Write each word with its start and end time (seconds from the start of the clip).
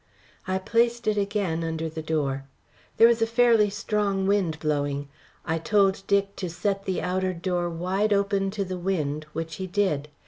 I 0.47 0.57
placed 0.57 1.07
it 1.07 1.15
again 1.15 1.63
under 1.63 1.87
the 1.87 2.01
door. 2.01 2.45
There 2.97 3.07
was 3.07 3.21
a 3.21 3.27
fairly 3.27 3.69
strong 3.69 4.25
wind 4.25 4.57
blowing. 4.57 5.09
I 5.45 5.59
told 5.59 6.01
Dick 6.07 6.35
to 6.37 6.49
set 6.49 6.85
the 6.85 7.03
outer 7.03 7.33
door 7.35 7.69
wide 7.69 8.11
open 8.11 8.49
to 8.49 8.65
the 8.65 8.79
wind, 8.79 9.27
which 9.33 9.57
he 9.57 9.67
did. 9.67 10.07